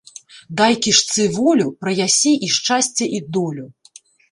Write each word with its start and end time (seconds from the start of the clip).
Дай 0.61 0.73
кішцы 0.85 1.25
волю‒ 1.35 1.67
праясі 1.85 2.33
і 2.49 2.51
шчасце 2.57 3.11
і 3.21 3.23
долю 3.39 3.71